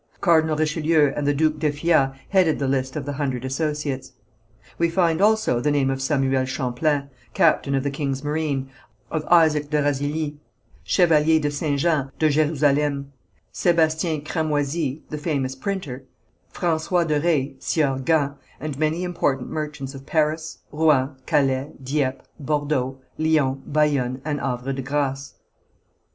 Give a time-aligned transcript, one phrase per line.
[0.19, 4.13] Cardinal Richelieu and the Duke d'Effiat headed the list of the Hundred Associates.
[4.79, 8.71] We find also the name of Samuel Champlain, captain of the king's marine,
[9.11, 10.37] of Isaac de Razilly,
[10.83, 11.79] chevalier de St.
[11.79, 13.09] Jean de Jérusalem,
[13.53, 16.05] Sébastien Cramoisy, the famous printer;
[16.51, 22.97] François de Ré, Sieur Gand, and many important merchants of Paris, Rouen, Calais, Dieppe, Bordeaux,
[23.19, 25.33] Lyons, Bayonne, and Havre de Grâce.